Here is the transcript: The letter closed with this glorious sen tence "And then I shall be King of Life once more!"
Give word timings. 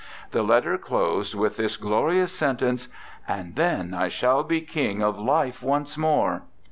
The 0.31 0.41
letter 0.41 0.79
closed 0.79 1.35
with 1.35 1.57
this 1.57 1.77
glorious 1.77 2.31
sen 2.31 2.57
tence 2.57 2.87
"And 3.27 3.55
then 3.55 3.93
I 3.93 4.07
shall 4.07 4.41
be 4.43 4.61
King 4.61 5.03
of 5.03 5.19
Life 5.19 5.61
once 5.61 5.95
more!" 5.95 6.41